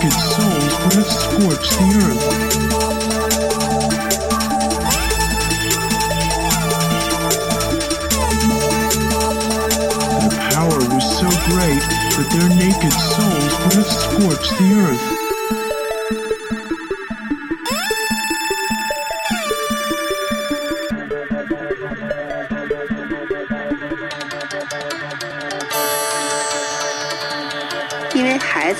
[0.00, 2.24] naked souls would have scorched the earth.
[10.24, 11.82] The power was so great
[12.16, 15.26] that their naked souls would have scorched the earth.“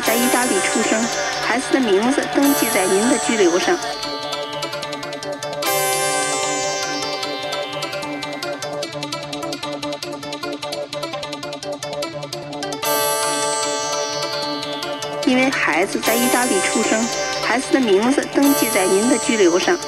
[0.00, 1.00] 在意大利出生，
[1.46, 3.76] 孩子的名字登记在您的居留上。
[15.24, 17.06] 因为孩子在意大利出生，
[17.42, 19.78] 孩子的名字登记在您的居留上。